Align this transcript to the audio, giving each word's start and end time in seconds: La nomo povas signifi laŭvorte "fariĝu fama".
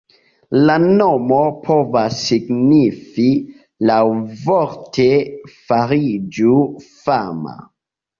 La 0.67 0.75
nomo 0.83 1.41
povas 1.65 2.15
signifi 2.29 3.25
laŭvorte 3.89 5.05
"fariĝu 5.69 6.57
fama". 7.03 7.55